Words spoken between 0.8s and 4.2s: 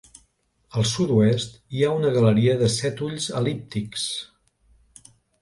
sud-oest, hi ha una galeria de set ulls el·líptics.